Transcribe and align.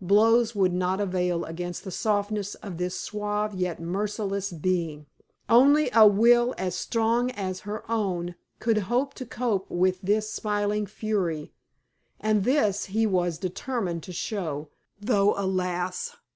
Blows 0.00 0.52
would 0.52 0.72
not 0.72 1.00
avail 1.00 1.44
against 1.44 1.84
the 1.84 1.92
softness 1.92 2.56
of 2.56 2.76
this 2.76 2.98
suave, 2.98 3.54
yet 3.54 3.78
merciless, 3.78 4.50
being. 4.50 5.06
Only 5.48 5.90
a 5.92 6.04
will 6.08 6.56
as 6.58 6.74
strong 6.74 7.30
as 7.30 7.60
her 7.60 7.88
own 7.88 8.34
could 8.58 8.78
hope 8.90 9.14
to 9.14 9.24
cope 9.24 9.70
with 9.70 10.00
this 10.02 10.28
smiling 10.28 10.86
fury; 10.86 11.52
and 12.18 12.42
this 12.42 12.86
he 12.86 13.06
was 13.06 13.38
determined 13.38 14.02
to 14.02 14.12
show, 14.12 14.70
though, 15.00 15.34
alas! 15.38 16.16